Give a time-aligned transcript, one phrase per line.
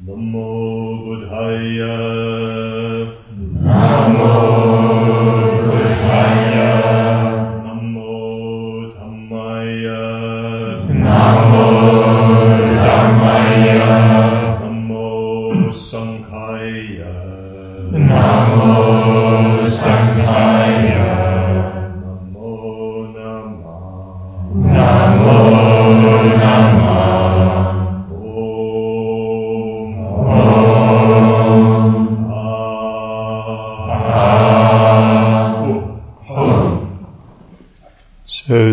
[0.00, 2.49] Namo Buddhaya.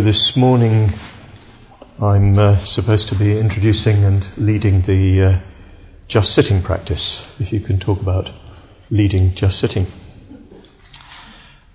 [0.08, 0.90] This morning
[2.02, 5.40] I'm uh, supposed to be introducing and leading the uh,
[6.08, 8.32] just sitting practice, if you can talk about
[8.90, 9.86] leading just sitting.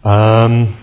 [0.03, 0.79] Um,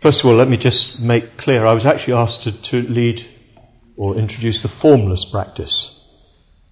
[0.00, 3.26] first of all, let me just make clear, I was actually asked to, to lead
[3.96, 6.08] or introduce the formless practice.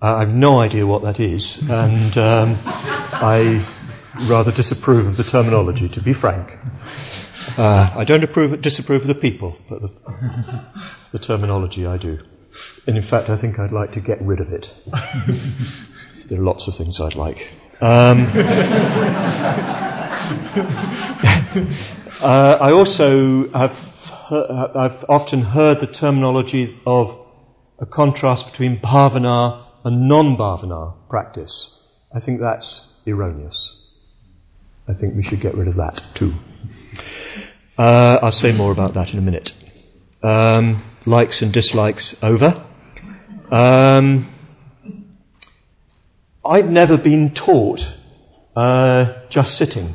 [0.00, 3.66] Uh, I have no idea what that is, and um, I
[4.28, 6.56] rather disapprove of the terminology, to be frank.
[7.56, 9.90] Uh, I don't approve, disapprove of the people, but the,
[11.12, 12.20] the terminology I do.
[12.86, 14.72] And in fact, I think I'd like to get rid of it.
[16.28, 17.50] there are lots of things I'd like.
[17.80, 18.26] Um,
[22.22, 23.92] uh, I also have
[24.30, 27.18] I've often heard the terminology of
[27.78, 31.78] a contrast between bhavana and non-bhavana practice.
[32.14, 33.78] I think that's erroneous.
[34.88, 36.32] I think we should get rid of that too.
[37.78, 39.52] Uh, I'll say more about that in a minute.
[40.22, 42.62] Um, likes and dislikes over.
[43.50, 44.28] Um,
[46.44, 47.92] I've never been taught
[48.54, 49.94] uh, just sitting.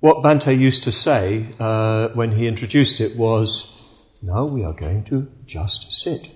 [0.00, 3.74] What Bhante used to say uh, when he introduced it was,
[4.22, 6.30] "Now we are going to just sit.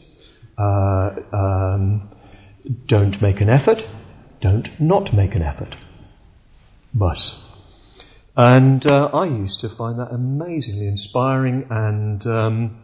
[0.56, 2.10] Uh, um,
[2.86, 3.86] don't make an effort.
[4.40, 5.76] Don't not make an effort.
[6.94, 7.41] Bus."
[8.36, 12.78] And uh, I used to find that amazingly inspiring and, um,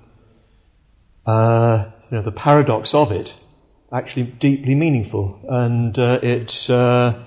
[1.25, 3.35] uh, you know, the paradox of it
[3.91, 5.41] actually deeply meaningful.
[5.49, 7.25] And uh, it uh,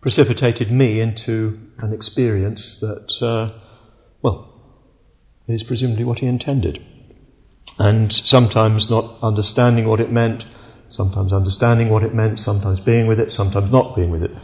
[0.00, 3.58] precipitated me into an experience that, uh,
[4.22, 4.54] well,
[5.46, 6.82] is presumably what he intended.
[7.78, 10.46] And sometimes not understanding what it meant,
[10.88, 14.34] sometimes understanding what it meant, sometimes being with it, sometimes not being with it.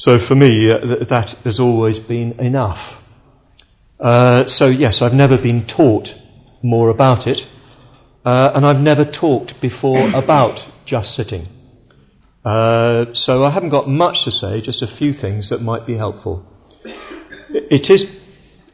[0.00, 2.98] So for me, uh, th- that has always been enough.
[4.00, 6.14] Uh, so yes, I've never been taught
[6.62, 7.46] more about it,
[8.24, 11.46] uh, and I've never talked before about just sitting.
[12.42, 15.98] Uh, so I haven't got much to say, just a few things that might be
[15.98, 16.46] helpful.
[17.50, 18.24] It is,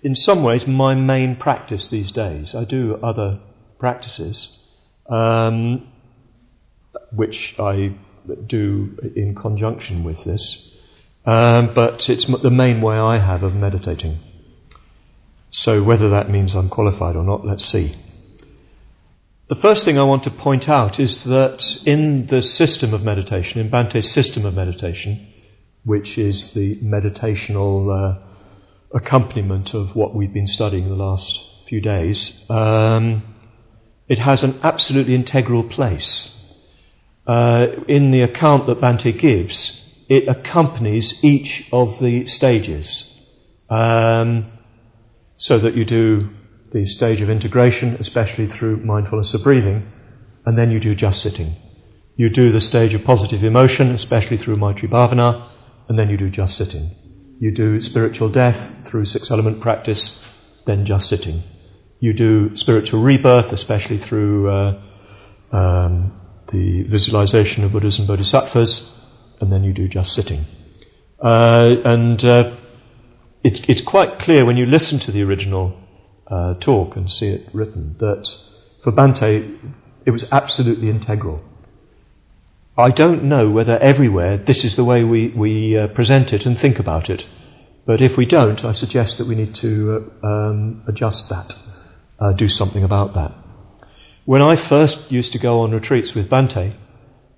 [0.04, 2.54] in some ways, my main practice these days.
[2.54, 3.40] I do other
[3.80, 4.62] practices,
[5.08, 5.88] um,
[7.10, 7.96] which I
[8.46, 10.74] do in conjunction with this.
[11.26, 14.16] Um, but it's the main way I have of meditating.
[15.50, 17.94] So whether that means I'm qualified or not, let's see.
[19.48, 23.60] The first thing I want to point out is that in the system of meditation,
[23.60, 25.26] in Bhante's system of meditation,
[25.84, 28.18] which is the meditational uh,
[28.92, 33.22] accompaniment of what we've been studying the last few days, um,
[34.08, 36.32] it has an absolutely integral place.
[37.26, 43.12] Uh, in the account that Bante gives, it accompanies each of the stages.
[43.68, 44.46] Um,
[45.36, 46.30] so that you do
[46.70, 49.90] the stage of integration, especially through mindfulness of breathing,
[50.44, 51.52] and then you do just sitting.
[52.16, 55.48] You do the stage of positive emotion, especially through Maitri Bhavana,
[55.88, 56.90] and then you do just sitting.
[57.38, 60.26] You do spiritual death through six element practice,
[60.64, 61.42] then just sitting.
[62.00, 64.82] You do spiritual rebirth, especially through uh,
[65.52, 66.18] um,
[66.48, 69.05] the visualization of Buddhas and Bodhisattvas,
[69.40, 70.44] and then you do just sitting.
[71.18, 72.54] Uh, and uh,
[73.42, 75.78] it's, it's quite clear when you listen to the original
[76.26, 78.26] uh, talk and see it written that
[78.82, 79.58] for Bhante
[80.04, 81.42] it was absolutely integral.
[82.78, 86.58] I don't know whether everywhere this is the way we, we uh, present it and
[86.58, 87.26] think about it,
[87.86, 91.56] but if we don't, I suggest that we need to uh, um, adjust that,
[92.18, 93.32] uh, do something about that.
[94.24, 96.72] When I first used to go on retreats with Bhante,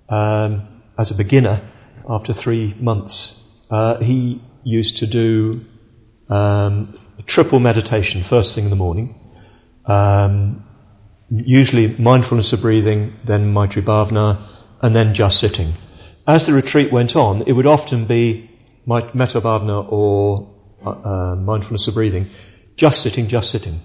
[0.09, 1.61] um, as a beginner,
[2.09, 5.65] after three months, uh, he used to do
[6.27, 9.15] um, triple meditation first thing in the morning,
[9.85, 10.65] um,
[11.29, 14.47] usually mindfulness of breathing, then Maitri Bhavana,
[14.81, 15.73] and then just sitting.
[16.25, 18.49] As the retreat went on, it would often be
[18.85, 20.55] Metta Bhavana or
[20.85, 22.29] uh, uh, mindfulness of breathing,
[22.75, 23.79] just sitting, just sitting.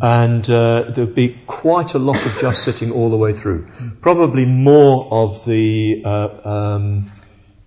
[0.00, 3.68] And uh, there'd be quite a lot of just sitting all the way through.
[4.00, 7.12] Probably more of the uh, um,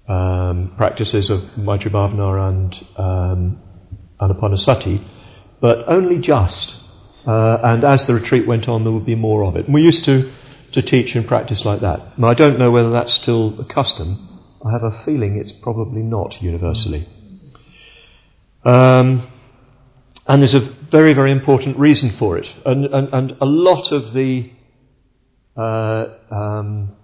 [0.07, 3.59] um, practices of Maitri and um,
[4.19, 4.99] Anapanasati,
[5.59, 6.81] but only just.
[7.27, 9.65] Uh, and as the retreat went on, there would be more of it.
[9.65, 10.31] And we used to,
[10.73, 12.19] to teach and practice like that.
[12.19, 14.17] Now, I don't know whether that's still a custom.
[14.63, 17.03] I have a feeling it's probably not universally.
[18.63, 19.27] Um,
[20.27, 22.53] and there's a very, very important reason for it.
[22.65, 24.51] And, and, and a lot of the
[25.55, 26.95] uh, um,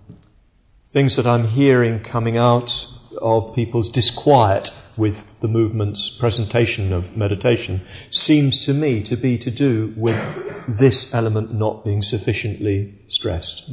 [0.92, 2.86] things that I'm hearing coming out
[3.18, 9.52] of people's disquiet with the movement's presentation of meditation seems to me to be to
[9.52, 10.20] do with
[10.68, 13.72] this element not being sufficiently stressed.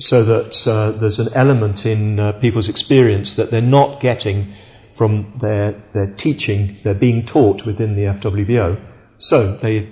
[0.00, 4.54] So that uh, there's an element in uh, people's experience that they're not getting
[4.94, 8.80] from their, their teaching, they're being taught within the FWBO.
[9.18, 9.88] So they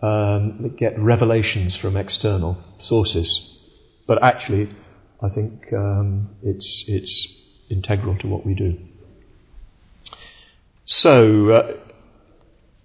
[0.00, 3.54] um, get revelations from external sources.
[4.06, 4.70] But actually,
[5.20, 7.36] I think um, it's, it's
[7.68, 8.78] integral to what we do.
[10.84, 11.76] So, uh,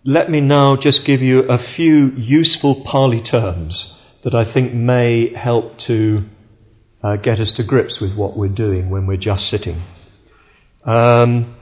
[0.03, 5.33] let me now just give you a few useful Pali terms that I think may
[5.33, 6.25] help to
[7.01, 9.81] uh, get us to grips with what we're doing when we're just sitting.
[10.83, 11.55] Um,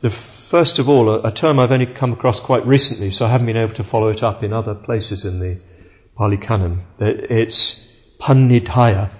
[0.00, 3.28] the first of all, a, a, term I've only come across quite recently, so I
[3.28, 5.58] haven't been able to follow it up in other places in the
[6.16, 6.82] Pali Canon.
[6.98, 9.10] It's Pannidhaya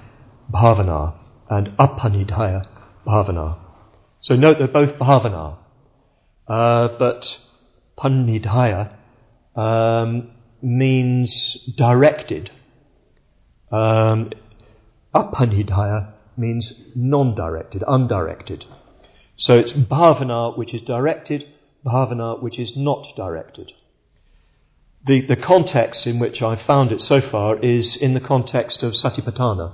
[0.50, 1.14] Bhavana
[1.48, 2.66] and Apanidhaya
[3.06, 3.56] Bhavana.
[4.20, 5.56] So note they're both Bhavana.
[6.46, 7.40] Uh, but
[7.98, 8.90] Pannidhaya
[9.56, 10.30] um,
[10.60, 12.50] means directed.
[13.70, 14.30] Um,
[15.14, 18.66] apanidhaya means non-directed, undirected.
[19.36, 21.46] So it's bhavana which is directed,
[21.84, 23.72] bhavana which is not directed.
[25.04, 28.92] The, the context in which I've found it so far is in the context of
[28.92, 29.72] satipatthana,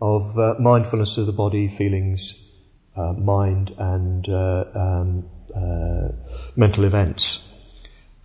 [0.00, 2.52] of uh, mindfulness of the body, feelings,
[2.96, 6.08] uh, mind, and uh, um, uh,
[6.54, 7.52] mental events.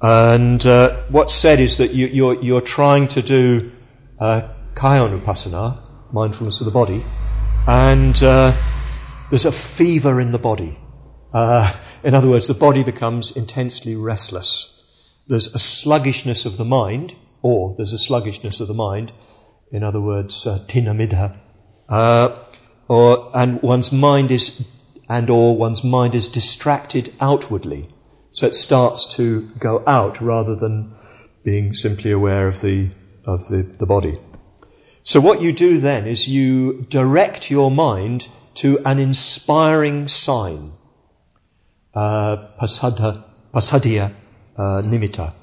[0.01, 3.71] And uh, what's said is that you, are you're, you're trying to do
[4.19, 5.77] uh, kayanupassana,
[6.12, 7.06] mindfulness of the body,
[7.68, 10.77] and there's a fever in the body.
[12.03, 14.77] In other words, the body becomes intensely restless.
[15.27, 19.13] There's a sluggishness of the mind, or there's a sluggishness of the mind.
[19.71, 21.39] In other words, uh, thinamiddha.
[21.91, 22.38] Uh,
[22.88, 24.65] or, and one's mind is
[25.09, 27.89] and or one's mind is distracted outwardly.
[28.31, 30.93] So it starts to go out rather than
[31.43, 32.91] being simply aware of the,
[33.25, 34.17] of the, the body.
[35.03, 40.71] So what you do then is you direct your mind to an inspiring sign.
[41.93, 44.13] Uh, pasada, pasadya
[44.55, 45.33] uh, nimitta.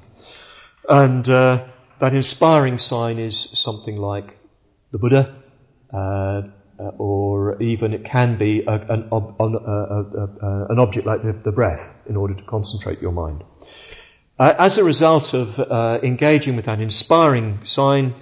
[0.89, 1.67] And uh,
[1.99, 4.39] that inspiring sign is something like
[4.93, 5.35] the Buddha,
[6.79, 11.53] or even it can be a, an, ob, uh, uh, an, object like the, the,
[11.53, 13.43] breath in order to concentrate your mind.
[14.39, 18.15] Uh, as a result of uh, engaging with that inspiring sign,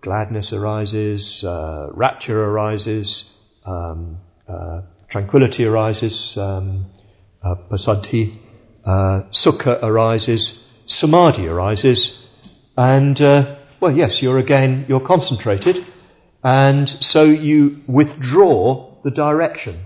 [0.00, 4.18] gladness arises, uh, rapture arises, um,
[5.08, 6.86] tranquility arises, um,
[8.86, 12.26] sukha arises, samadhi arises,
[12.76, 13.18] and
[13.80, 15.84] well, yes, you're again you're concentrated
[16.48, 19.80] and so you withdraw the direction.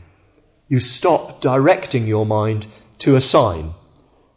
[0.69, 2.69] You stop directing your mind
[3.01, 3.73] to a sign.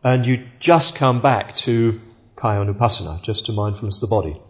[0.04, 2.02] And you just come back to
[2.36, 4.42] kaya Kayanupassana, just to mindfulness of the body.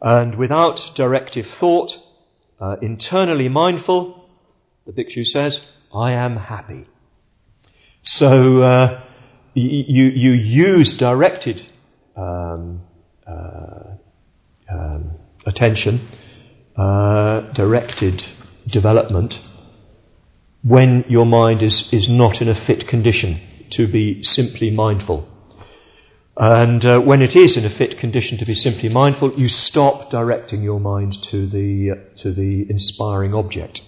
[0.00, 1.98] And without directive thought,
[2.58, 4.26] uh, internally mindful,
[4.86, 6.86] the Bhikshu says, I am happy.
[8.00, 9.00] So uh,
[9.52, 11.60] you, you use directed
[12.16, 12.80] um,
[13.26, 13.96] uh,
[14.70, 15.10] um,
[15.44, 16.00] attention
[16.76, 18.24] uh, directed
[18.66, 19.40] development
[20.62, 23.38] when your mind is, is not in a fit condition
[23.70, 25.28] to be simply mindful.
[26.36, 30.10] And uh, when it is in a fit condition to be simply mindful, you stop
[30.10, 33.82] directing your mind to the, uh, to the inspiring object.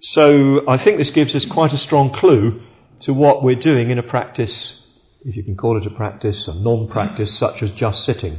[0.00, 2.62] So I think this gives us quite a strong clue
[3.00, 4.88] to what we're doing in a practice,
[5.24, 8.38] if you can call it a practice, a non-practice such as just sitting.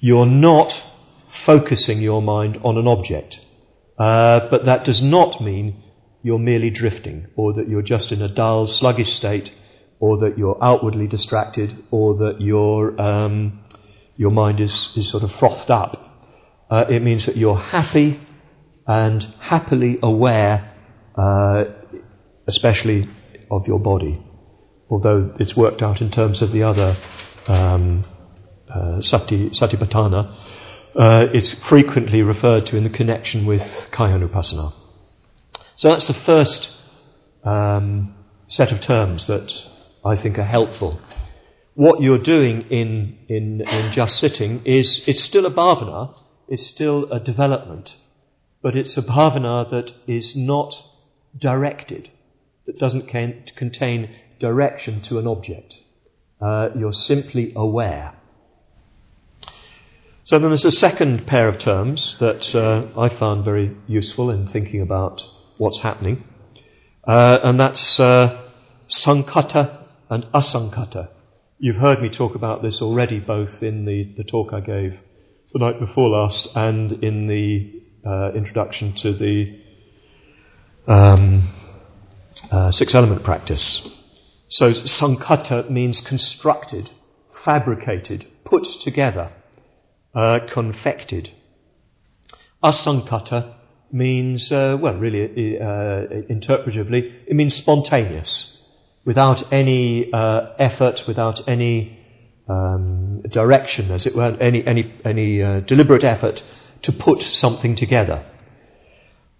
[0.00, 0.82] You're not
[1.28, 3.40] focusing your mind on an object.
[3.98, 5.82] Uh, but that does not mean
[6.22, 9.54] you're merely drifting, or that you're just in a dull, sluggish state,
[10.00, 13.64] or that you're outwardly distracted, or that your um,
[14.16, 16.02] your mind is, is sort of frothed up.
[16.70, 18.18] Uh, it means that you're happy
[18.86, 20.72] and happily aware,
[21.14, 21.64] uh,
[22.46, 23.08] especially
[23.50, 24.20] of your body.
[24.88, 26.96] Although it's worked out in terms of the other
[27.46, 28.04] um,
[28.68, 30.34] uh, Sati, Satipatthana,
[30.96, 34.72] uh, it's frequently referred to in the connection with Kayanupassana.
[35.76, 36.74] So that's the first
[37.44, 38.14] um,
[38.46, 39.66] set of terms that
[40.04, 40.98] I think are helpful.
[41.74, 46.14] What you're doing in, in, in just sitting is, it's still a bhavana,
[46.48, 47.94] it's still a development,
[48.62, 50.82] but it's a bhavana that is not
[51.36, 52.08] directed,
[52.64, 55.74] that doesn't can, contain direction to an object.
[56.40, 58.14] Uh, you're simply aware.
[60.26, 64.48] So then there's a second pair of terms that uh, I found very useful in
[64.48, 65.24] thinking about
[65.56, 66.24] what's happening,
[67.04, 68.36] uh, and that's uh,
[68.88, 71.10] sankhata and asankhata.
[71.60, 74.98] You've heard me talk about this already, both in the, the talk I gave
[75.52, 79.60] the night before last and in the uh, introduction to the
[80.88, 81.44] um,
[82.50, 83.86] uh, six element practice.
[84.48, 86.90] So sankhata means constructed,
[87.30, 89.30] fabricated, put together,
[90.16, 91.30] uh, confected.
[92.62, 93.52] Asankhata
[93.92, 98.60] means, uh, well, really, uh, interpretively, it means spontaneous,
[99.04, 101.98] without any uh, effort, without any
[102.48, 106.42] um, direction, as it were, any any any uh, deliberate effort
[106.82, 108.24] to put something together.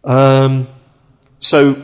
[0.05, 0.69] Um,
[1.41, 1.83] so,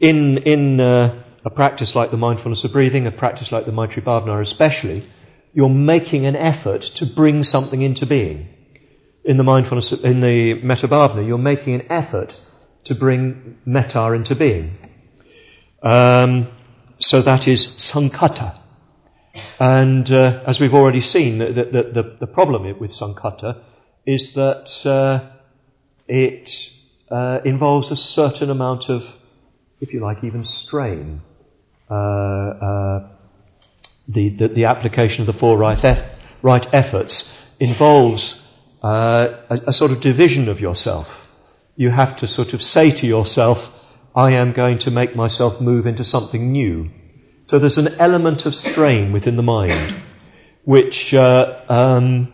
[0.00, 4.02] in in uh, a practice like the mindfulness of breathing, a practice like the Maitri
[4.02, 5.04] Bhavana especially,
[5.52, 8.48] you're making an effort to bring something into being.
[9.24, 12.40] In the mindfulness, in the Metta Bhavana, you're making an effort
[12.84, 14.76] to bring metta into being.
[15.82, 16.48] Um,
[16.98, 18.56] so that is sankhata.
[19.60, 23.60] And uh, as we've already seen, the, the, the, the problem with sankhata
[24.06, 25.28] is that uh,
[26.08, 26.72] it
[27.10, 29.16] uh, involves a certain amount of,
[29.80, 31.20] if you like, even strain.
[31.90, 33.08] Uh, uh,
[34.08, 36.04] the, the, the, application of the four right, eff-
[36.42, 38.44] right efforts involves
[38.82, 41.30] uh, a, a sort of division of yourself.
[41.76, 43.74] You have to sort of say to yourself,
[44.14, 46.90] I am going to make myself move into something new.
[47.46, 49.94] So there's an element of strain within the mind,
[50.64, 52.32] which uh, um,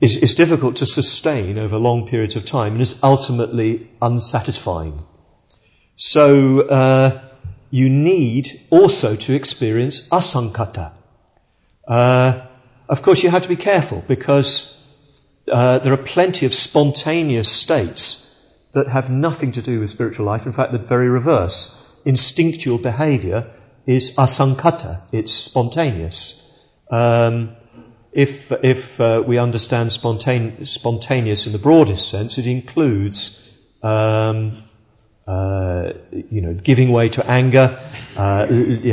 [0.00, 5.04] is, is difficult to sustain over long periods of time and is ultimately unsatisfying.
[5.96, 7.22] So uh,
[7.70, 10.92] you need also to experience asankhata.
[11.86, 12.46] Uh,
[12.88, 14.70] of course, you have to be careful because
[15.50, 18.20] uh, there are plenty of spontaneous states
[18.72, 20.46] that have nothing to do with spiritual life.
[20.46, 21.80] In fact, the very reverse.
[22.04, 23.50] Instinctual behavior
[23.86, 25.00] is asankhata.
[25.12, 26.40] It's spontaneous.
[26.90, 27.56] Um,
[28.12, 33.40] if if uh, we understand spontane, spontaneous in the broadest sense, it includes
[33.82, 34.62] um,
[35.26, 35.92] uh,
[36.30, 37.78] you know giving way to anger,
[38.16, 38.46] uh,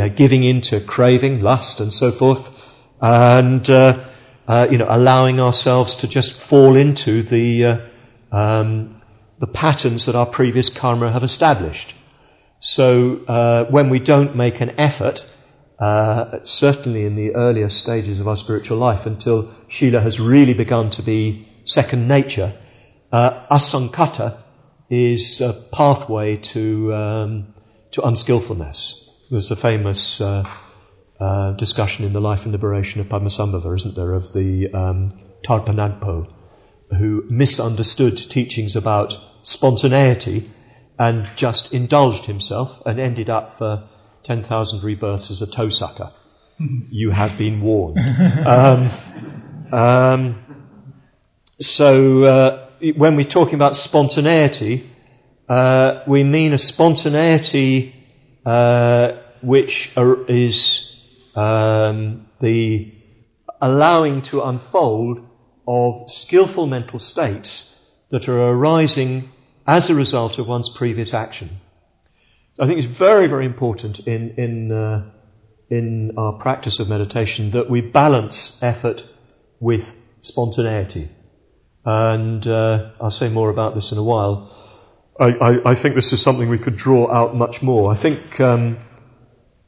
[0.09, 2.49] giving into craving, lust, and so forth,
[3.01, 4.03] and uh,
[4.47, 7.77] uh, you know allowing ourselves to just fall into the uh,
[8.31, 9.01] um,
[9.39, 11.95] the patterns that our previous karma have established.
[12.59, 15.25] So when we don't make an effort
[15.81, 20.91] uh, certainly in the earlier stages of our spiritual life, until Shila has really begun
[20.91, 22.53] to be second nature,
[23.11, 24.37] uh, asankhata
[24.91, 27.53] is a pathway to um,
[27.91, 29.07] to unskillfulness.
[29.31, 30.45] There's the famous uh,
[31.17, 35.11] uh, discussion in the life and liberation of Padmasambhava, isn't there, of the um,
[35.45, 36.31] Tharpa Nagpo,
[36.89, 40.49] who misunderstood teachings about spontaneity
[40.99, 43.87] and just indulged himself and ended up for
[44.23, 46.11] 10,000 rebirths as a toe sucker.
[46.89, 47.97] you have been warned.
[48.45, 48.89] Um,
[49.71, 50.67] um,
[51.59, 52.60] so, uh,
[52.95, 54.89] when we're talking about spontaneity,
[55.47, 57.95] uh, we mean a spontaneity
[58.45, 60.95] uh, which is
[61.35, 62.93] um, the
[63.61, 65.27] allowing to unfold
[65.67, 67.67] of skillful mental states
[68.09, 69.29] that are arising
[69.67, 71.49] as a result of one's previous action.
[72.59, 75.11] I think it's very, very important in, in, uh,
[75.69, 79.07] in our practice of meditation that we balance effort
[79.59, 81.09] with spontaneity.
[81.83, 84.55] And uh, I'll say more about this in a while.
[85.19, 87.91] I, I, I, think this is something we could draw out much more.
[87.91, 88.77] I think um,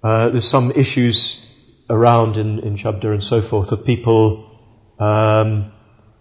[0.03, 1.49] uh, there's some issues
[1.89, 4.49] around in, in Shabda and so forth of people
[4.99, 5.71] um,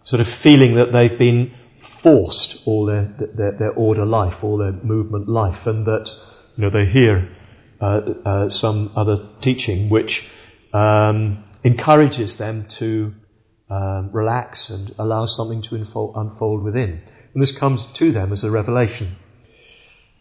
[0.02, 4.72] sort of feeling that they've been forced all their, their, their order life, all their
[4.72, 6.10] movement life, and that
[6.56, 7.28] you know, they hear
[7.80, 10.28] uh, uh, some other teaching which
[10.72, 13.14] um, encourages them to
[13.70, 17.02] um, relax and allow something to unfold, unfold, within.
[17.34, 19.16] And this comes to them as a revelation.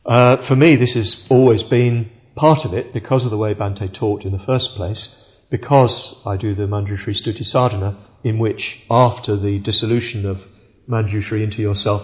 [0.05, 3.91] Uh, for me, this has always been part of it because of the way Bhante
[3.93, 5.27] taught in the first place.
[5.51, 10.41] because I do the Manjushri Stuti Sadhana, in which after the dissolution of
[10.89, 12.01] Manjushri into yourself,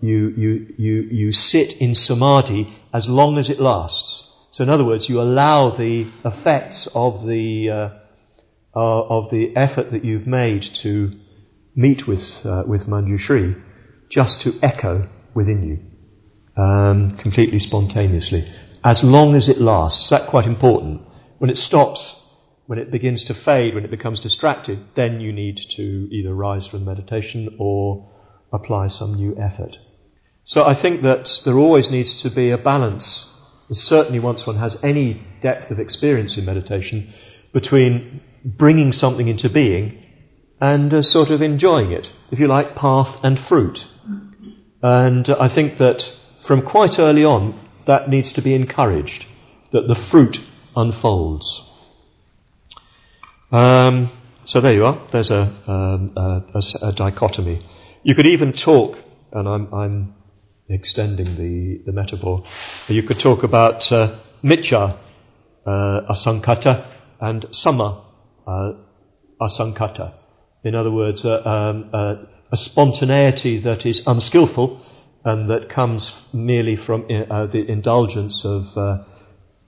[0.00, 4.32] you, you, you, you sit in samadhi as long as it lasts.
[4.50, 7.90] So in other words, you allow the effects of the, uh,
[8.76, 11.18] uh, of the effort that you've made to
[11.74, 13.62] meet with, uh, with Manjushri
[14.10, 18.44] just to echo within you, um, completely spontaneously,
[18.84, 20.10] as long as it lasts.
[20.10, 21.00] That's quite important.
[21.38, 22.22] When it stops,
[22.66, 26.66] when it begins to fade, when it becomes distracted, then you need to either rise
[26.66, 28.12] from meditation or
[28.52, 29.78] apply some new effort.
[30.44, 33.32] So I think that there always needs to be a balance,
[33.72, 37.08] certainly once one has any depth of experience in meditation,
[37.52, 40.02] between bringing something into being
[40.60, 43.86] and uh, sort of enjoying it, if you like, path and fruit.
[44.82, 46.02] And uh, I think that
[46.40, 49.26] from quite early on, that needs to be encouraged,
[49.72, 50.40] that the fruit
[50.76, 51.62] unfolds.
[53.50, 54.10] Um,
[54.44, 54.98] so there you are.
[55.10, 57.60] There's a, um, a, a, a, dichotomy.
[58.02, 58.98] You could even talk,
[59.32, 60.14] and I'm, I'm
[60.68, 62.44] extending the, the metaphor.
[62.88, 65.00] You could talk about uh, uh,
[65.66, 66.84] asankhata
[67.20, 68.05] and samma
[68.46, 68.72] uh,
[69.40, 70.12] asankhata.
[70.64, 72.16] In other words, uh, um, uh,
[72.50, 74.80] a spontaneity that is unskillful
[75.24, 78.98] and that comes merely from uh, the indulgence of uh,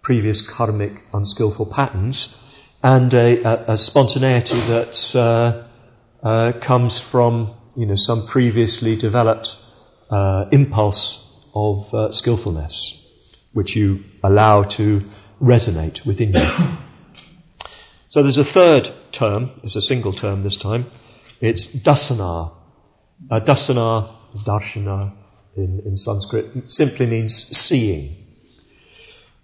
[0.03, 2.41] previous karmic unskillful patterns,
[2.83, 5.65] and a, a, spontaneity that uh,
[6.23, 9.57] uh, comes from you know some previously developed
[10.11, 13.05] uh, impulse of uh, skillfulness,
[13.53, 15.05] which you allow to
[15.43, 16.79] resonate within you.
[18.09, 19.51] so there's a third term.
[19.63, 20.87] It's a single term this time.
[21.41, 22.53] It's dasana.
[23.31, 24.11] Uh, dasana,
[24.45, 25.13] darshana
[25.57, 28.15] in, in Sanskrit, simply means seeing.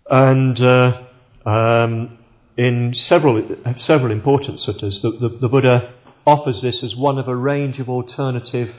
[0.09, 1.03] And uh,
[1.45, 2.19] um,
[2.57, 5.93] in several several important suttas, the, the, the, Buddha
[6.27, 8.75] offers this as one of a range of alternative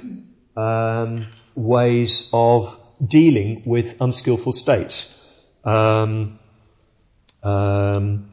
[0.56, 5.12] um, ways of dealing with unskillful states.
[5.64, 6.40] Um,
[7.44, 8.32] um,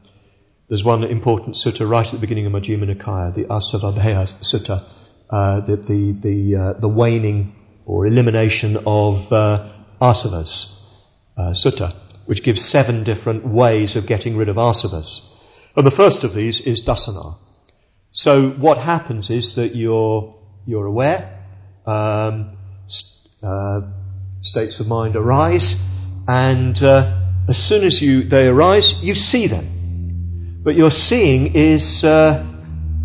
[0.73, 4.83] there's one important sutta right at the beginning of Majjhima Nikaya, the Asavabhaya Sutta,
[5.29, 7.55] uh, the the the, uh, the, waning
[7.85, 9.69] or elimination of uh,
[10.01, 10.81] asavas
[11.37, 11.93] uh, sutta,
[12.25, 15.31] which gives seven different ways of getting rid of asavas.
[15.75, 17.37] And the first of these is dasana.
[18.09, 20.33] So what happens is that you're
[20.65, 21.39] you're aware,
[21.85, 22.57] um,
[23.43, 23.81] uh,
[24.41, 25.87] states of mind arise,
[26.27, 27.15] and uh,
[27.47, 29.82] as soon as you they arise, you see them.
[30.63, 32.45] But your seeing is uh,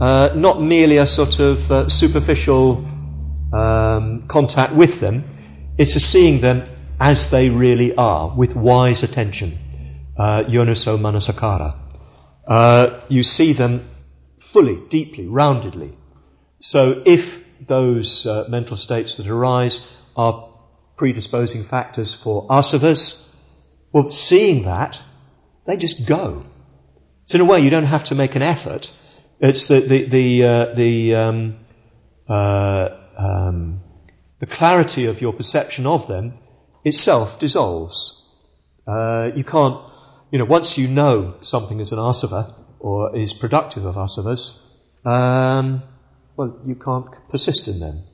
[0.00, 2.86] uh not merely a sort of uh, superficial
[3.52, 5.24] um, contact with them;
[5.76, 6.62] it's a seeing them
[7.00, 9.58] as they really are, with wise attention.
[10.16, 11.76] Uh, manasikara.
[12.46, 13.88] Uh, you see them
[14.40, 15.92] fully, deeply, roundedly.
[16.60, 20.48] So if those uh, mental states that arise are
[20.96, 23.28] predisposing factors for asavas,
[23.92, 25.00] well, seeing that,
[25.66, 26.44] they just go.
[27.28, 28.90] So in a way, you don't have to make an effort.
[29.38, 31.56] It's the the the uh, the um,
[32.26, 32.88] uh,
[33.18, 33.80] um,
[34.38, 36.38] the clarity of your perception of them
[36.84, 38.26] itself dissolves.
[38.86, 39.78] Uh, you can't,
[40.30, 44.64] you know, once you know something is an asava or is productive of asavas,
[45.04, 45.82] um,
[46.34, 48.04] well, you can't persist in them.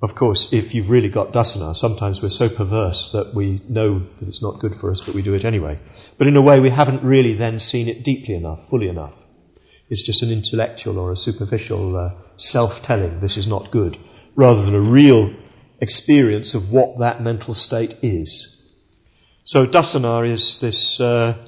[0.00, 4.28] Of course, if you've really got dasana, sometimes we're so perverse that we know that
[4.28, 5.80] it's not good for us, but we do it anyway.
[6.18, 9.14] But in a way, we haven't really then seen it deeply enough, fully enough.
[9.88, 13.98] It's just an intellectual or a superficial uh, self-telling, this is not good,
[14.36, 15.34] rather than a real
[15.80, 18.72] experience of what that mental state is.
[19.42, 21.38] So dasana is this, uh,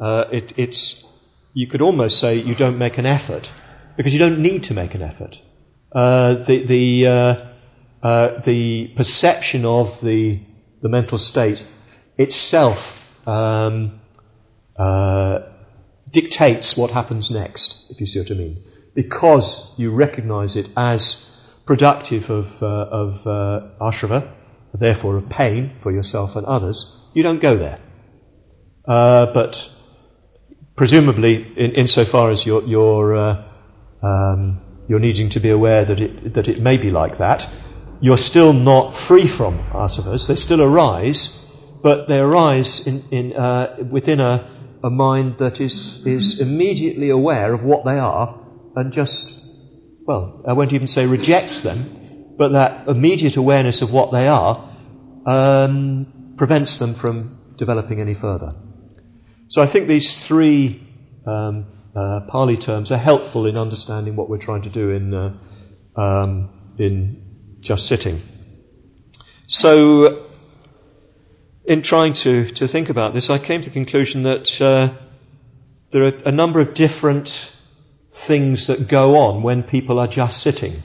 [0.00, 1.04] uh, it, it's,
[1.52, 3.52] you could almost say you don't make an effort,
[3.96, 5.40] because you don't need to make an effort.
[5.92, 7.51] Uh, the, the,
[8.02, 10.40] uh, the perception of the,
[10.80, 11.64] the mental state
[12.18, 14.00] itself um,
[14.76, 15.40] uh,
[16.10, 18.62] dictates what happens next, if you see what I mean.
[18.94, 21.28] Because you recognize it as
[21.64, 24.30] productive of, uh, of uh, ashrava,
[24.74, 27.78] therefore of pain for yourself and others, you don't go there.
[28.84, 29.70] Uh, but
[30.76, 33.44] presumably, in, insofar as you're, you're, uh,
[34.02, 37.48] um, you're needing to be aware that it, that it may be like that,
[38.02, 40.28] you're still not free from asavas.
[40.28, 41.46] They still arise,
[41.82, 44.50] but they arise in, in, uh, within a,
[44.84, 48.38] a mind that is, is immediately aware of what they are
[48.76, 49.38] and just
[50.04, 54.68] well, I won't even say rejects them, but that immediate awareness of what they are
[55.26, 58.54] um, prevents them from developing any further.
[59.48, 60.82] So I think these three
[61.26, 65.38] um, uh, Pali terms are helpful in understanding what we're trying to do in, uh,
[65.94, 67.31] um, in
[67.62, 68.20] just sitting.
[69.46, 70.26] So,
[71.64, 74.92] in trying to, to think about this, I came to the conclusion that uh,
[75.90, 77.52] there are a number of different
[78.10, 80.82] things that go on when people are just sitting.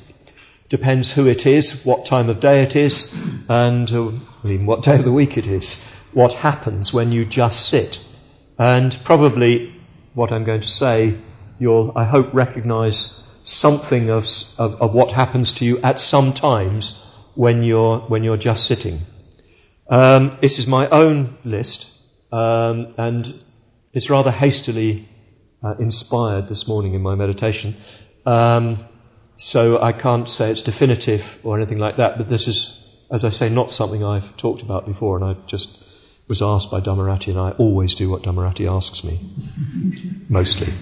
[0.70, 3.14] Depends who it is, what time of day it is,
[3.50, 4.10] and uh,
[4.44, 5.84] I mean, what day of the week it is.
[6.14, 8.00] What happens when you just sit.
[8.60, 9.74] And probably
[10.14, 11.16] what I'm going to say,
[11.60, 17.02] you'll, I hope, recognize something of, of, of what happens to you at some times
[17.34, 19.00] when you're, when you're just sitting.
[19.90, 21.90] Um, this is my own list,
[22.34, 23.42] um, and
[23.94, 25.08] it's rather hastily
[25.64, 27.78] uh, inspired this morning in my meditation.
[28.26, 28.86] Um,
[29.38, 33.30] so I can't say it's definitive or anything like that, but this is, as I
[33.30, 35.86] say, not something I've talked about before, and I just
[36.28, 39.22] was asked by Dhammarati, and I always do what Dhammarati asks me,
[40.28, 40.74] mostly.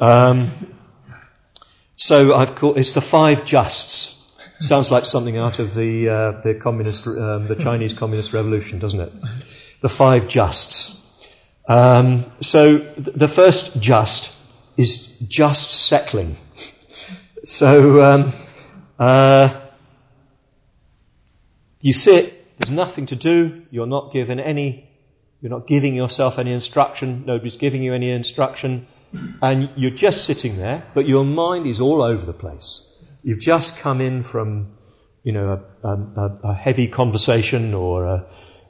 [0.00, 0.50] Um,
[1.98, 4.14] so I've called it's the five justs.
[4.60, 9.00] Sounds like something out of the uh, the communist, um, the Chinese Communist Revolution, doesn't
[9.00, 9.12] it?
[9.82, 10.94] The five justs.
[11.66, 14.32] Um, so th- the first just
[14.76, 16.36] is just settling.
[17.42, 18.32] So um,
[18.98, 19.60] uh,
[21.80, 22.34] you sit.
[22.58, 23.66] There's nothing to do.
[23.70, 24.88] You're not given any.
[25.40, 27.24] You're not giving yourself any instruction.
[27.26, 28.86] Nobody's giving you any instruction,
[29.42, 30.84] and you're just sitting there.
[30.94, 32.84] But your mind is all over the place.
[33.22, 34.76] You've just come in from,
[35.22, 38.26] you know, a, a, a heavy conversation or a,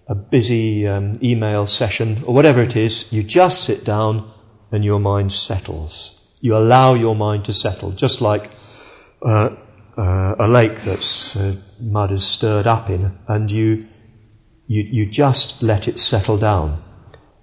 [0.08, 3.12] a busy um, email session or whatever it is.
[3.12, 4.30] You just sit down
[4.72, 6.14] and your mind settles.
[6.40, 8.50] You allow your mind to settle, just like
[9.22, 9.50] uh,
[9.96, 13.88] uh, a lake that's uh, mud is stirred up in, and you
[14.66, 16.80] you you just let it settle down.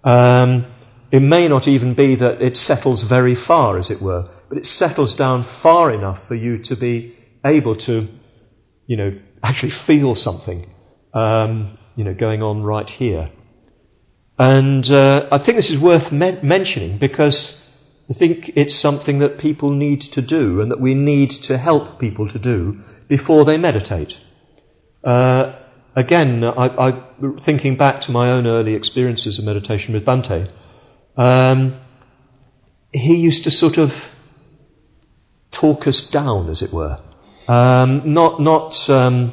[0.04, 0.66] Um,
[1.12, 4.66] it may not even be that it settles very far, as it were, but it
[4.66, 8.08] settles down far enough for you to be able to,
[8.88, 10.68] you know, actually feel something,
[11.14, 13.30] um, you know, going on right here.
[14.38, 17.64] And uh, I think this is worth me- mentioning because
[18.10, 22.00] I think it's something that people need to do and that we need to help
[22.00, 24.20] people to do before they meditate.
[25.04, 25.54] Uh,
[25.96, 27.04] again, I, I,
[27.40, 30.50] thinking back to my own early experiences of meditation with Bhante,
[31.18, 31.80] um,
[32.94, 34.14] he used to sort of
[35.52, 37.00] talk us down, as it were.
[37.48, 38.90] Um, not, not.
[38.90, 39.32] Um,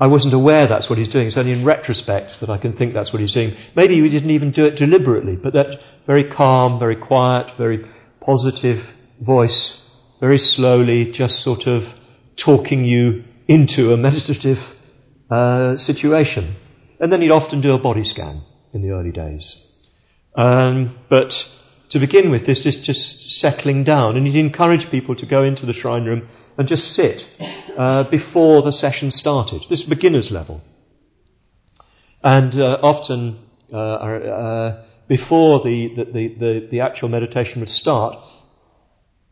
[0.00, 1.26] I wasn't aware that's what he's doing.
[1.28, 3.54] It's only in retrospect that I can think that's what he's doing.
[3.76, 7.86] Maybe he didn't even do it deliberately, but that very calm, very quiet, very
[8.20, 9.88] positive voice,
[10.20, 11.94] very slowly, just sort of
[12.36, 14.80] talking you into a meditative
[15.30, 16.54] uh, situation.
[16.98, 19.71] And then he'd often do a body scan in the early days.
[20.34, 21.48] Um, but
[21.90, 25.66] to begin with, this is just settling down, and he'd encourage people to go into
[25.66, 27.28] the shrine room and just sit
[27.76, 29.62] uh, before the session started.
[29.68, 30.62] This beginner's level.
[32.24, 33.40] And uh, often,
[33.72, 38.18] uh, uh, before the, the, the, the, actual meditation would start,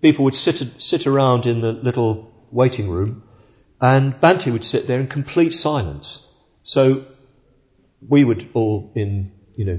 [0.02, 3.22] people would sit, sit around in the little waiting room,
[3.80, 6.26] and Bhante would sit there in complete silence.
[6.62, 7.04] So
[8.06, 9.78] we would all, in you know,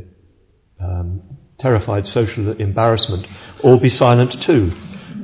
[0.82, 1.22] um,
[1.58, 3.28] terrified social embarrassment,
[3.64, 4.72] all be silent too.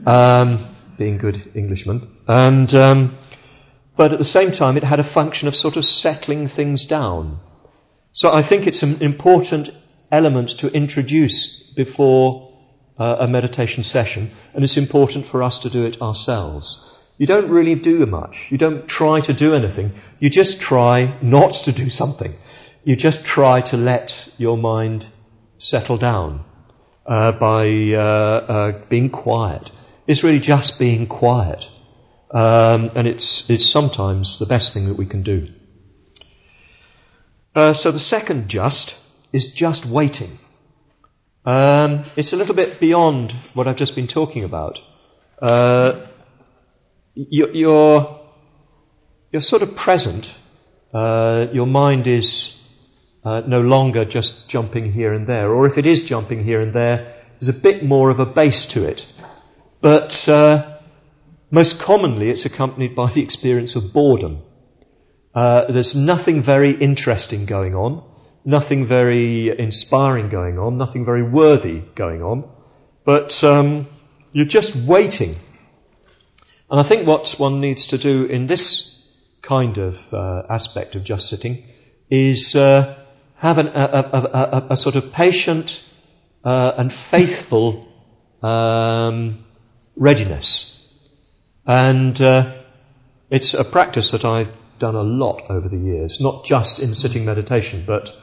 [0.06, 0.66] Um,
[0.98, 2.08] being good Englishmen.
[2.28, 3.18] And, um,
[3.96, 7.40] but at the same time, it had a function of sort of settling things down.
[8.12, 9.70] So I think it's an important
[10.12, 12.54] element to introduce before
[12.98, 17.06] uh, a meditation session, and it's important for us to do it ourselves.
[17.18, 18.48] You don't really do much.
[18.50, 19.92] You don't try to do anything.
[20.20, 22.34] You just try not to do something.
[22.84, 25.08] You just try to let your mind
[25.68, 26.46] settle down
[27.06, 29.72] uh, by uh, uh being quiet.
[30.08, 31.70] It's really just being quiet.
[32.32, 35.50] Um, and it's, it's sometimes the best thing that we can do.
[37.56, 39.00] Uh, so the second just
[39.34, 40.38] is just waiting.
[41.46, 44.82] Um, it's a little bit beyond what I've just been talking about.
[45.42, 46.08] Uh,
[47.16, 48.20] you, you're,
[49.32, 50.34] you're sort of present.
[50.94, 52.62] Uh, your mind is
[53.28, 56.74] uh, no longer just jumping here and there, or if it is jumping here and
[56.74, 59.06] there, there's a bit more of a base to it.
[59.82, 60.78] But uh,
[61.52, 64.44] most commonly, it's accompanied by the experience of boredom.
[65.36, 68.02] Uh, there's nothing very interesting going on,
[68.46, 72.50] nothing very inspiring going on, nothing very worthy going on,
[73.04, 73.88] but um,
[74.32, 75.36] you're just waiting.
[76.72, 79.06] And I think what one needs to do in this
[79.42, 81.66] kind of uh, aspect of just sitting
[82.10, 82.96] is uh,
[83.38, 85.84] have an, a, a, a, a, sort of patient
[86.44, 87.88] uh, and faithful
[88.42, 89.46] um,
[89.96, 90.74] readiness.
[91.66, 92.52] And uh,
[93.30, 97.26] it's a practice that I've done a lot over the years, not just in sitting
[97.26, 98.16] meditation, but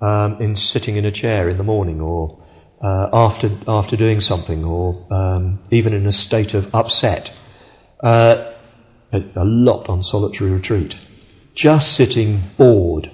[0.00, 2.42] um, in sitting in a chair in the morning or
[2.82, 7.32] uh, after after doing something, or um, even in a state of upset.
[8.02, 8.52] Uh,
[9.12, 10.98] a, a lot on solitary retreat,
[11.54, 13.10] just sitting bored,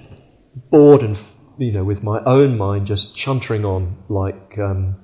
[0.69, 1.17] bored and
[1.57, 4.95] you know with my own mind just chuntering on like um,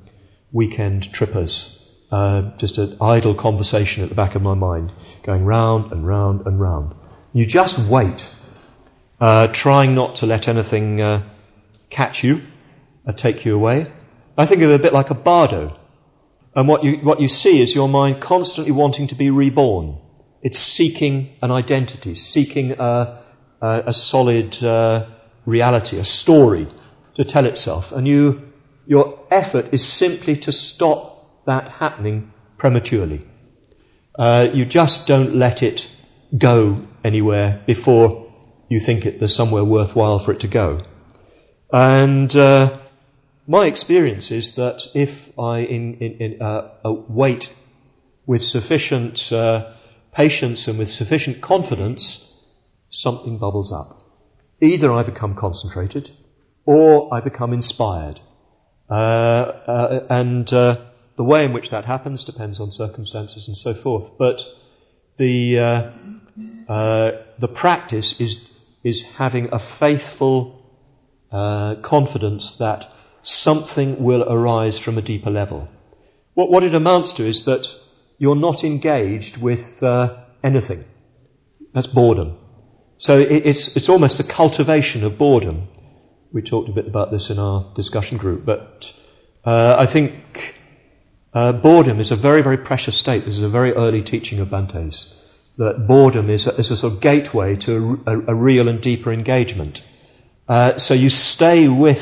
[0.52, 1.80] weekend trippers.
[2.12, 4.92] Uh, just an idle conversation at the back of my mind,
[5.24, 6.94] going round and round and round.
[7.34, 8.30] You just wait,
[9.20, 11.24] uh, trying not to let anything uh,
[11.90, 12.42] catch you,
[13.08, 13.92] uh, take you away.
[14.38, 15.76] I think of it a bit like a bardo.
[16.56, 19.98] And what you, what you see is your mind constantly wanting to be reborn.
[20.44, 23.24] It's seeking an identity, seeking a,
[23.60, 25.08] a, a solid uh,
[25.46, 26.68] reality, a story
[27.16, 27.92] to tell itself.
[27.92, 28.52] And you,
[28.86, 33.26] your effort is simply to stop that happening prematurely.
[34.18, 35.90] Uh, you just don't let it
[36.38, 38.32] go anywhere before
[38.70, 40.84] you think it, there's somewhere worthwhile for it to go.
[41.72, 42.78] And uh,
[43.48, 46.70] my experience is that if I in, in, in, uh,
[47.08, 47.54] wait
[48.26, 49.74] with sufficient uh,
[50.12, 52.30] patience and with sufficient confidence,
[52.90, 54.03] something bubbles up.
[54.62, 56.10] Either I become concentrated
[56.66, 58.20] or I become inspired.
[58.90, 60.84] Uh, uh, and uh,
[61.16, 64.18] the way in which that happens depends on circumstances and so forth.
[64.18, 64.46] But
[65.18, 65.92] the uh,
[66.68, 68.50] uh, the practice is
[68.84, 70.62] is having a faithful
[71.32, 72.90] uh, confidence that
[73.22, 75.70] something will arise from a deeper level.
[76.34, 77.66] What, what it amounts to is that
[78.18, 79.82] you're not engaged with
[80.44, 80.84] anything.
[81.74, 82.38] That's boredom.
[83.04, 85.68] So it, it's it's almost a cultivation of boredom.
[86.32, 88.94] We talked a bit about this in our discussion group, but
[89.44, 90.14] uh, I think
[91.34, 93.26] uh, boredom is a very, very precious state.
[93.26, 95.20] This is a very early teaching of Bhante's.
[95.58, 99.12] That boredom is a, is a sort of gateway to a, a real and deeper
[99.12, 99.86] engagement.
[100.48, 102.02] Uh, so you stay with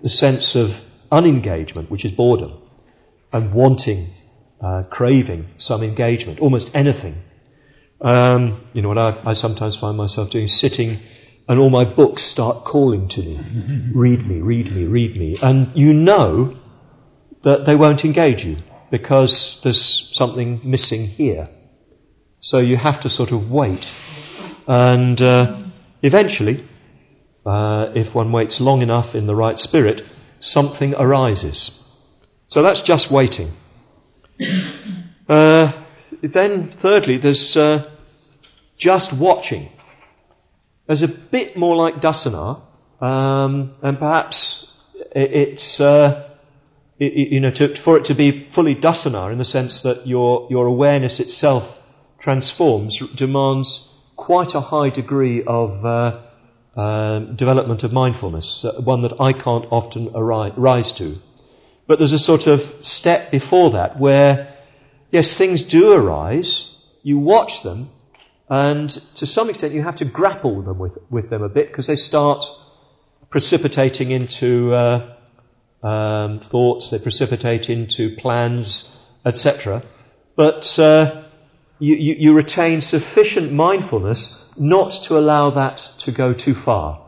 [0.00, 0.80] the sense of
[1.12, 2.54] unengagement, which is boredom,
[3.34, 4.06] and wanting,
[4.62, 7.16] uh, craving some engagement, almost anything.
[8.00, 10.46] Um, you know what I, I sometimes find myself doing?
[10.46, 10.98] Sitting
[11.48, 13.40] and all my books start calling to me.
[13.94, 15.36] read me, read me, read me.
[15.42, 16.56] And you know
[17.42, 18.58] that they won't engage you
[18.90, 21.48] because there's something missing here.
[22.40, 23.92] So you have to sort of wait.
[24.66, 25.56] And uh,
[26.02, 26.64] eventually,
[27.44, 30.04] uh, if one waits long enough in the right spirit,
[30.38, 31.82] something arises.
[32.48, 33.50] So that's just waiting.
[35.28, 35.70] Uh,
[36.22, 37.88] then, thirdly, there's uh,
[38.76, 39.68] just watching.
[40.86, 42.60] There's a bit more like dasana,
[43.00, 44.76] um, and perhaps
[45.14, 46.28] it's uh,
[46.98, 50.66] you know, to, for it to be fully dasana in the sense that your, your
[50.66, 51.78] awareness itself
[52.18, 56.20] transforms, demands quite a high degree of uh,
[56.76, 61.18] uh, development of mindfulness, uh, one that I can't often rise to.
[61.86, 64.52] But there's a sort of step before that where,
[65.10, 67.90] yes, things do arise, you watch them,
[68.48, 71.86] and to some extent you have to grapple them with, with them a bit because
[71.86, 72.44] they start
[73.30, 75.14] precipitating into uh,
[75.82, 78.94] um, thoughts, they precipitate into plans,
[79.24, 79.82] etc.
[80.34, 81.24] But uh,
[81.78, 87.06] you, you, you, retain sufficient mindfulness not to allow that to go too far.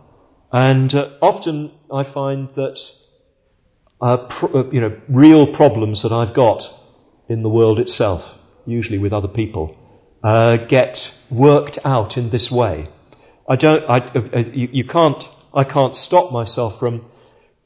[0.52, 2.80] And uh, often I find that
[4.00, 6.72] uh, pro- you know real problems that I've got
[7.30, 9.76] in the world itself, usually with other people,
[10.22, 12.88] uh, get worked out in this way.
[13.48, 13.88] I don't.
[13.88, 15.26] I, uh, you, you can't.
[15.54, 17.06] I can't stop myself from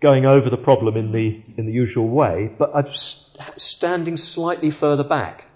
[0.00, 5.04] going over the problem in the, in the usual way, but I'm standing slightly further
[5.04, 5.46] back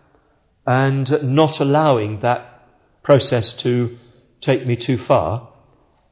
[0.67, 2.67] and not allowing that
[3.03, 3.99] process to
[4.41, 5.49] take me too far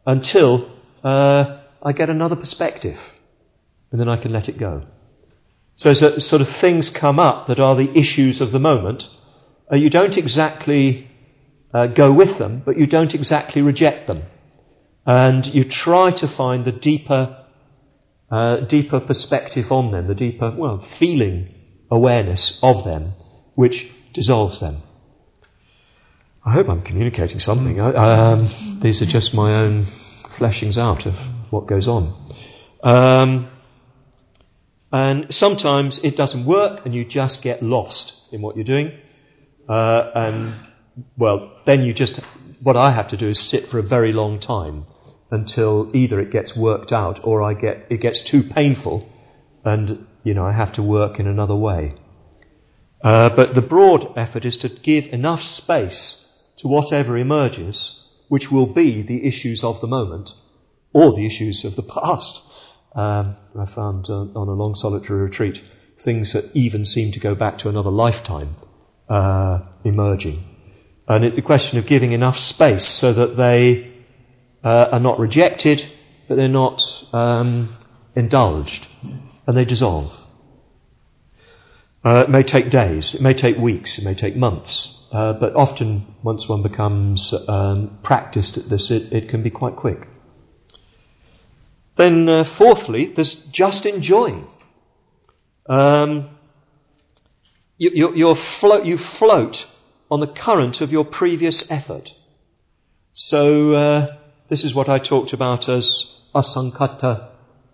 [0.04, 0.70] until
[1.02, 3.00] uh, I get another perspective,
[3.90, 4.86] and then I can let it go.
[5.76, 9.08] So, so sort of things come up that are the issues of the moment.
[9.70, 11.08] Uh, you don't exactly
[11.72, 14.22] uh, go with them, but you don't exactly reject them,
[15.04, 17.46] and you try to find the deeper
[18.30, 21.54] uh, deeper perspective on them, the deeper, well, feeling
[21.90, 23.12] awareness of them,
[23.54, 24.76] which dissolves them.
[26.44, 27.80] I hope I'm communicating something.
[27.80, 29.86] I, um, these are just my own
[30.28, 31.14] fleshings out of
[31.50, 32.14] what goes on.
[32.82, 33.48] Um,
[34.92, 38.92] and sometimes it doesn't work and you just get lost in what you're doing.
[39.68, 40.54] Uh, and,
[41.16, 42.16] well, then you just,
[42.60, 44.86] what I have to do is sit for a very long time
[45.30, 49.08] until either it gets worked out or I get, it gets too painful
[49.64, 51.96] and, you know, I have to work in another way.
[53.02, 56.22] Uh, but the broad effort is to give enough space
[56.58, 60.30] to whatever emerges, which will be the issues of the moment
[60.92, 62.45] or the issues of the past.
[62.96, 65.62] Um, I found uh, on a long solitary retreat
[65.98, 68.56] things that even seem to go back to another lifetime
[69.08, 70.42] uh, emerging.
[71.06, 73.92] And it, the question of giving enough space so that they
[74.64, 75.86] uh, are not rejected,
[76.26, 76.82] but they're not
[77.12, 77.74] um,
[78.14, 78.88] indulged,
[79.46, 80.12] and they dissolve.
[82.04, 85.54] Uh, it may take days, it may take weeks, it may take months, uh, but
[85.54, 90.06] often once one becomes um, practiced at this, it, it, can be quite quick.
[91.96, 94.46] Then, uh, fourthly, there's just enjoying.
[95.68, 96.28] Um,
[97.78, 99.68] you, you, float, you float
[100.10, 102.14] on the current of your previous effort.
[103.12, 104.16] So uh,
[104.48, 107.28] this is what I talked about as asankhata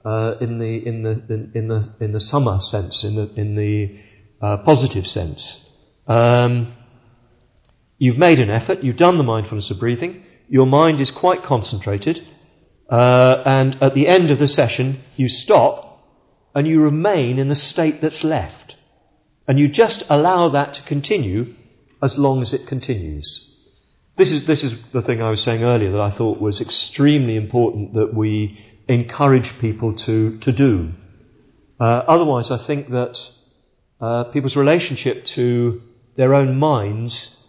[0.05, 3.55] uh, in the in the in, in, the in the summer sense, in the in
[3.55, 3.99] the
[4.41, 5.69] uh, positive sense.
[6.07, 6.75] Um,
[7.99, 8.83] you've made an effort.
[8.83, 10.25] You've done the mindfulness of breathing.
[10.49, 12.27] Your mind is quite concentrated,
[12.93, 15.99] uh, and at the end of the session, you stop
[16.55, 18.77] and you remain in the state that's left.
[19.49, 21.55] And you just allow that to continue
[22.03, 23.49] as long as it continues.
[24.17, 27.37] This is, this is the thing I was saying earlier that I thought was extremely
[27.37, 30.93] important that we encourage people to, to do.
[31.81, 33.19] Uh, otherwise, I think that
[34.03, 35.81] uh, people's relationship to
[36.17, 37.43] their own minds,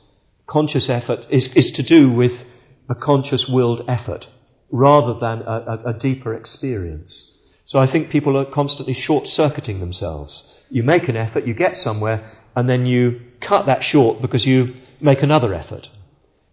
[0.46, 2.50] conscious effort, is, is to do with
[2.88, 4.30] a conscious willed effort
[4.72, 7.30] rather than a, a, a deeper experience.
[7.66, 10.62] So I think people are constantly short circuiting themselves.
[10.70, 12.24] You make an effort, you get somewhere,
[12.56, 15.90] and then you cut that short because you make another effort.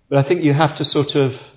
[0.09, 1.51] But I think you have to sort of,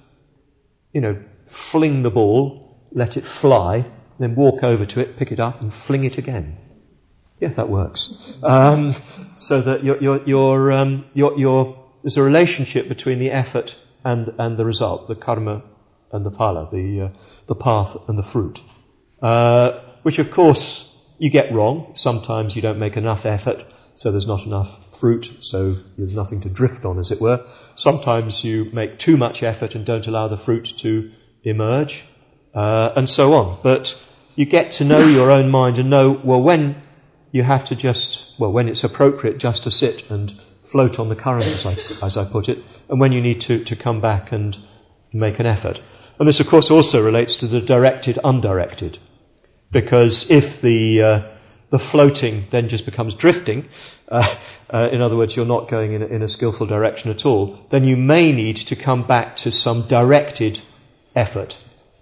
[0.91, 3.85] you know, fling the ball, let it fly,
[4.19, 6.57] then walk over to it, pick it up, and fling it again.
[7.39, 8.37] Yeah, that works.
[8.43, 8.95] Um,
[9.37, 14.33] so that your, your, your, um, your, your, there's a relationship between the effort and,
[14.37, 15.63] and the result, the karma
[16.13, 17.09] and the phala, the, uh,
[17.47, 18.61] the path and the fruit.
[19.21, 21.93] Uh, which of course you get wrong.
[21.95, 26.49] Sometimes you don't make enough effort, so there's not enough fruit, so there's nothing to
[26.49, 27.45] drift on, as it were.
[27.75, 31.11] Sometimes you make too much effort and don't allow the fruit to
[31.43, 32.05] emerge,
[32.53, 33.59] uh, and so on.
[33.63, 34.01] But
[34.35, 36.81] you get to know your own mind and know, well, when
[37.31, 40.33] you have to just, well, when it's appropriate just to sit and
[40.65, 43.63] float on the current, as I, as I put it, and when you need to,
[43.65, 44.57] to come back and
[45.11, 45.79] make an effort.
[46.19, 48.99] And this, of course, also relates to the directed, undirected.
[49.71, 51.21] Because if the, uh,
[51.69, 53.69] the floating then just becomes drifting,
[54.07, 54.35] uh,
[54.69, 57.59] uh, in other words, you're not going in a, in a skillful direction at all,
[57.71, 60.61] then you may need to come back to some directed
[61.15, 61.59] effort.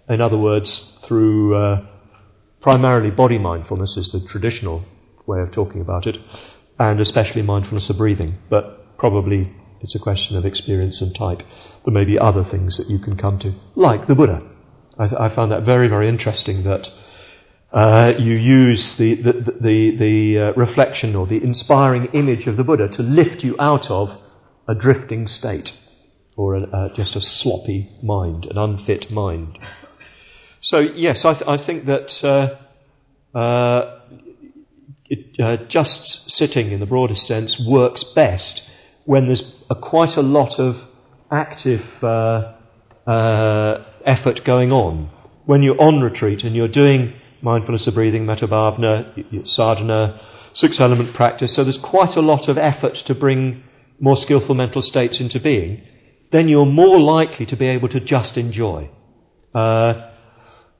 [0.10, 1.86] In other words, through uh,
[2.60, 4.84] primarily body mindfulness is the traditional
[5.26, 6.20] way of talking about it,
[6.78, 11.44] and especially mindfulness of breathing, but probably it's a question of experience and type.
[11.86, 14.48] There may be other things that you can come to, like the Buddha.
[14.98, 16.92] I, th- I found that very, very interesting that
[17.72, 22.64] uh, you use the, the, the, the uh, reflection or the inspiring image of the
[22.64, 24.16] Buddha to lift you out of
[24.68, 25.78] a drifting state
[26.36, 29.58] or a, uh, just a sloppy mind, an unfit mind.
[30.60, 34.00] So, yes, I, th- I think that uh, uh,
[35.10, 38.70] it, uh, just sitting in the broadest sense works best
[39.06, 40.88] when there's a, quite a lot of
[41.30, 42.04] active
[43.06, 45.10] effort going on.
[45.46, 50.22] When you're on retreat and you're doing mindfulness of breathing, metta bhavana, sadhana,
[50.54, 51.54] six element practice.
[51.54, 53.64] So there's quite a lot of effort to bring
[54.00, 55.84] more skillful mental states into being.
[56.32, 58.90] Then you're more likely to be able to just enjoy.
[59.54, 60.10] Uh,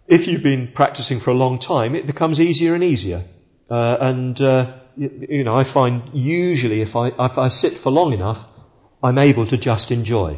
[0.08, 3.24] if you've been practicing for a long time, it becomes easier and easier.
[3.70, 8.14] Uh, and uh, you, know, I find usually if I if I sit for long
[8.14, 8.44] enough,
[9.04, 10.38] I'm able to just enjoy.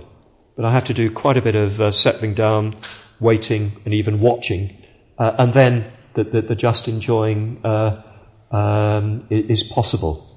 [0.56, 2.76] But I have to do quite a bit of uh, settling down,
[3.20, 4.84] waiting, and even watching,
[5.18, 8.04] uh, and then that the, the, just enjoying uh,
[8.52, 10.30] um, is possible.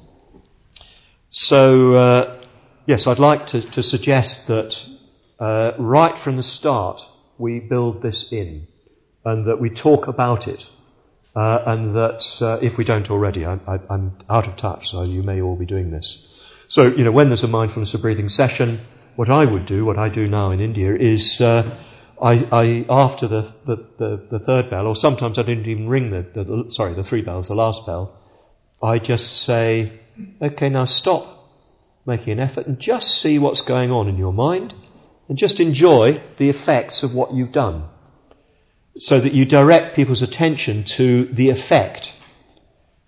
[1.30, 2.44] So, uh,
[2.86, 4.86] yes, I'd like to, to suggest that
[5.38, 8.66] uh, right from the start we build this in,
[9.24, 10.70] and that we talk about it,
[11.36, 13.58] uh, and that uh, if we don't already, I,
[13.90, 16.32] am out of touch, so you may all be doing this.
[16.66, 18.80] So, you know, when there's a mindfulness of breathing session,
[19.16, 21.70] what I would do, what I do now in India, is uh,
[22.20, 26.10] I, I, after the, the, the, the, third bell, or sometimes I didn't even ring
[26.10, 28.18] the, the, sorry, the three bells, the last bell,
[28.82, 29.92] I just say,
[30.40, 31.52] okay, now stop
[32.06, 34.74] making an effort and just see what's going on in your mind
[35.28, 37.84] and just enjoy the effects of what you've done.
[38.98, 42.14] So that you direct people's attention to the effect.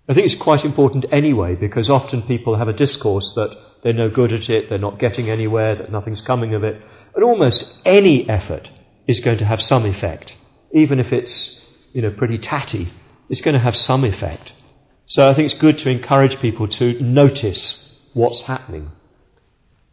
[0.07, 4.09] I think it's quite important anyway because often people have a discourse that they're no
[4.09, 6.81] good at it, they're not getting anywhere, that nothing's coming of it.
[7.15, 8.71] And almost any effort
[9.07, 10.35] is going to have some effect.
[10.71, 12.87] Even if it's, you know, pretty tatty,
[13.29, 14.53] it's going to have some effect.
[15.05, 18.91] So I think it's good to encourage people to notice what's happening.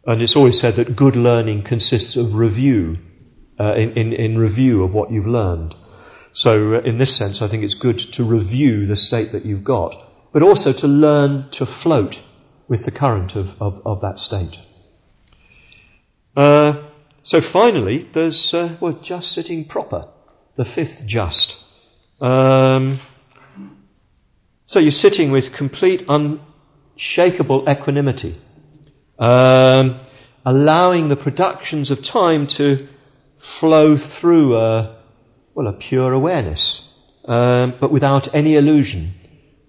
[0.05, 2.99] And it's always said that good learning consists of review,
[3.59, 5.75] uh, in, in, in, review of what you've learned.
[6.37, 9.63] So uh, in this sense, I think it's good to review the state that you've
[9.63, 12.21] got, but also to learn to float
[12.67, 14.61] with the current of, of, of that state.
[16.35, 16.83] Uh,
[17.23, 20.09] so finally, there's, uh, well, just sitting proper,
[20.57, 21.59] the fifth just.
[22.21, 22.99] Um,
[24.65, 28.39] so you're sitting with complete unshakable equanimity
[29.17, 29.99] um,
[30.45, 32.87] allowing the productions of time to
[33.39, 34.96] flow through a,
[35.57, 36.95] well, a pure awareness,
[37.25, 39.11] um, but without any illusion.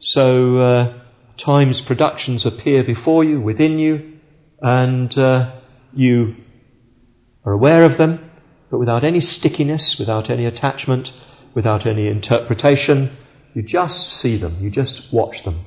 [0.00, 1.00] So uh,
[1.38, 4.18] time's productions appear before you, within you,
[4.60, 5.50] and uh,
[5.94, 6.36] you
[7.42, 8.30] are aware of them,
[8.70, 11.14] but without any stickiness, without any attachment,
[11.54, 13.10] without any interpretation.
[13.54, 15.64] You just see them, you just watch them,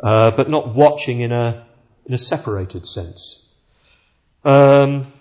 [0.00, 1.66] uh, but not watching in a
[2.04, 3.54] in a separated sense.
[4.44, 5.14] Um,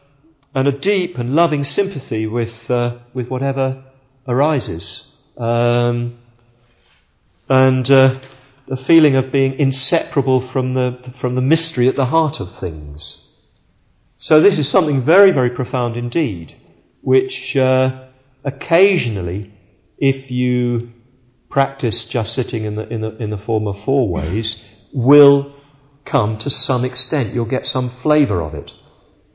[0.53, 3.85] and a deep and loving sympathy with, uh, with whatever
[4.27, 5.11] arises.
[5.37, 6.17] Um,
[7.49, 8.15] and uh,
[8.67, 13.21] the feeling of being inseparable from the, from the mystery at the heart of things.
[14.17, 16.55] So this is something very, very profound indeed,
[17.01, 18.05] which uh,
[18.43, 19.53] occasionally,
[19.97, 20.93] if you
[21.49, 25.53] practice just sitting in the, in the, in the form of four ways, will
[26.05, 27.33] come to some extent.
[27.33, 28.73] You'll get some flavour of it.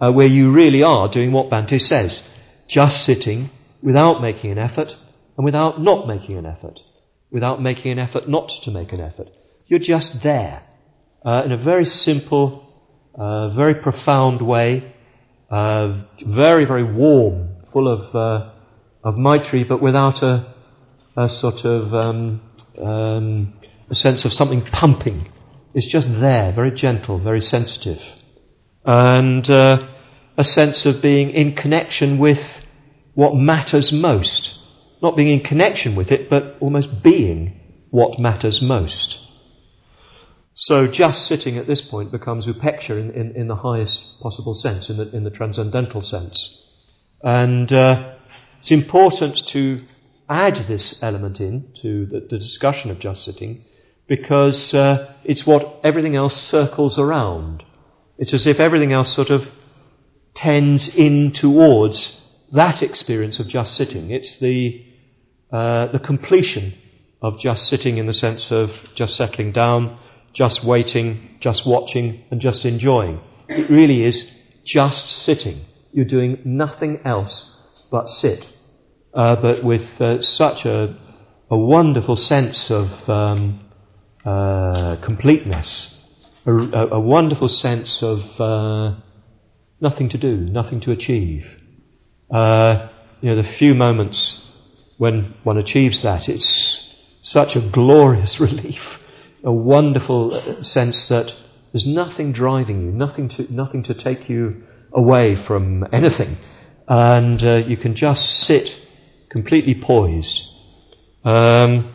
[0.01, 2.29] Uh, where you really are doing what Bhante says.
[2.67, 3.51] Just sitting
[3.83, 4.97] without making an effort
[5.37, 6.81] and without not making an effort.
[7.31, 9.29] Without making an effort not to make an effort.
[9.67, 10.63] You're just there.
[11.25, 12.67] Uh, in a very simple,
[13.15, 14.93] uh, very profound way.
[15.51, 18.51] Uh, very, very warm, full of, uh,
[19.03, 20.47] of Maitri, but without a,
[21.17, 22.41] a sort of um,
[22.81, 23.53] um,
[23.89, 25.29] a sense of something pumping
[25.75, 28.03] It's just there, very gentle, very sensitive.
[28.85, 29.87] And uh,
[30.37, 32.67] a sense of being in connection with
[33.15, 34.59] what matters most.
[35.03, 39.27] Not being in connection with it, but almost being what matters most.
[40.55, 44.91] So just sitting at this point becomes upeksha in, in, in the highest possible sense,
[44.91, 46.57] in the, in the transcendental sense.
[47.23, 48.15] And uh,
[48.59, 49.83] it's important to
[50.29, 53.65] add this element in to the, the discussion of just sitting
[54.07, 57.65] because uh, it's what everything else circles around.
[58.19, 59.51] It's as if everything else sort of
[60.35, 62.20] tends in towards
[62.53, 64.11] that experience of just sitting.
[64.11, 64.85] It's the
[65.53, 66.73] uh, the completion
[67.23, 69.99] of just sitting in the sense of just settling down,
[70.33, 73.21] just waiting, just watching, and just enjoying.
[73.49, 74.33] It really is
[74.65, 75.61] just sitting.
[75.93, 78.53] You're doing nothing else but sit,
[79.13, 80.95] uh, but with uh, such a,
[81.51, 83.61] a wonderful sense of um,
[84.25, 85.97] uh, completeness,
[86.47, 88.95] a, a, wonderful sense of uh,
[89.81, 91.61] nothing to do, nothing to achieve.
[92.31, 92.89] Uh,
[93.21, 94.47] you know, the few moments
[94.99, 96.87] when one achieves that, it's
[97.23, 99.07] such a glorious relief,
[99.43, 101.35] a wonderful uh, sense that
[101.73, 106.37] there's nothing driving you, nothing to, nothing to take you away from anything,
[106.89, 108.79] and uh, you can just sit
[109.29, 110.49] completely poised.
[111.25, 111.93] Um,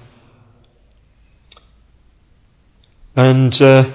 [3.15, 3.89] And uh,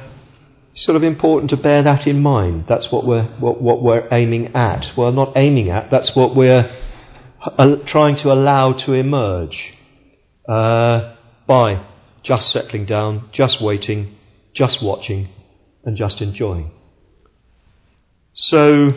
[0.75, 2.67] sort of important to bear that in mind.
[2.67, 4.93] That's what we're what, what we're aiming at.
[4.97, 5.91] Well, not aiming at.
[5.91, 6.69] That's what we're
[7.43, 9.75] uh, trying to allow to emerge
[10.49, 11.15] uh,
[11.47, 11.85] by
[12.23, 14.17] just settling down, just waiting,
[14.53, 15.29] just watching,
[15.85, 16.71] and just enjoying.
[18.33, 18.95] So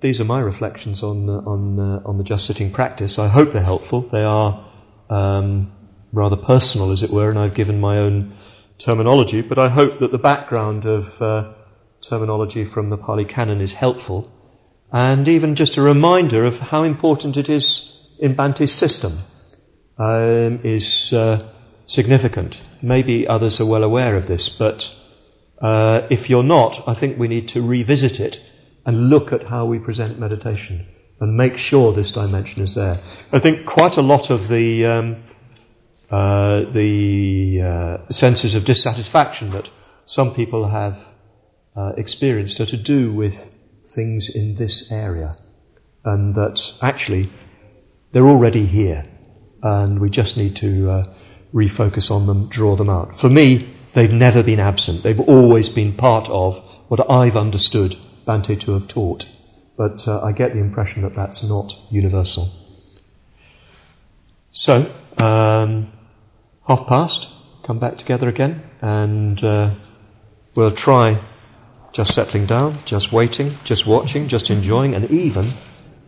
[0.00, 3.18] these are my reflections on on on the just sitting practice.
[3.18, 4.02] I hope they're helpful.
[4.02, 4.64] They are
[5.10, 5.72] um,
[6.12, 8.34] rather personal, as it were, and I've given my own
[8.78, 11.52] terminology, but I hope that the background of uh,
[12.00, 14.30] terminology from the Pali Canon is helpful,
[14.92, 19.12] and even just a reminder of how important it is in Bhante's system
[19.98, 21.48] um, is uh,
[21.86, 22.60] significant.
[22.82, 24.94] Maybe others are well aware of this, but
[25.60, 28.40] uh, if you're not, I think we need to revisit it
[28.86, 30.86] and look at how we present meditation
[31.20, 32.98] and make sure this dimension is there.
[33.32, 35.16] I think quite a lot of the um,
[36.14, 39.68] uh, the uh, senses of dissatisfaction that
[40.06, 40.98] some people have
[41.76, 43.36] uh, experienced are to do with
[43.86, 45.36] things in this area,
[46.04, 47.30] and that actually
[48.12, 49.04] they're already here,
[49.62, 51.14] and we just need to uh,
[51.52, 53.18] refocus on them, draw them out.
[53.18, 55.04] For me, They've never been absent.
[55.04, 56.58] They've always been part of
[56.88, 57.96] what I've understood
[58.26, 59.28] Bhante to have taught.
[59.76, 62.48] But uh, I get the impression that that's not universal.
[64.50, 65.92] So, um,
[66.66, 67.30] half past,
[67.62, 69.70] come back together again, and uh,
[70.54, 71.18] we'll try
[71.92, 75.50] just settling down, just waiting, just watching, just enjoying, and even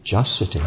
[0.03, 0.63] just sitting.